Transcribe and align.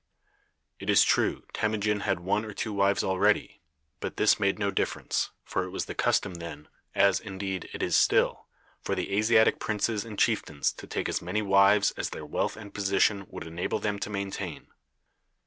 It 0.79 0.89
is 0.89 1.03
true, 1.03 1.43
Temujin 1.53 1.99
had 1.99 2.21
one 2.21 2.43
or 2.43 2.53
two 2.53 2.73
wives 2.73 3.03
already; 3.03 3.61
but 3.99 4.17
this 4.17 4.39
made 4.39 4.57
no 4.57 4.71
difference, 4.71 5.29
for 5.43 5.63
it 5.63 5.69
was 5.69 5.85
the 5.85 5.93
custom 5.93 6.33
then, 6.33 6.67
as, 6.95 7.19
indeed, 7.19 7.69
it 7.71 7.83
is 7.83 7.95
still, 7.95 8.47
for 8.81 8.95
the 8.95 9.15
Asiatic 9.15 9.59
princes 9.59 10.03
and 10.03 10.17
chieftains 10.17 10.73
to 10.73 10.87
take 10.87 11.07
as 11.07 11.21
many 11.21 11.43
wives 11.43 11.91
as 11.97 12.09
their 12.09 12.25
wealth 12.25 12.57
and 12.57 12.73
position 12.73 13.27
would 13.29 13.45
enable 13.45 13.77
them 13.77 13.99
to 13.99 14.09
maintain. 14.09 14.69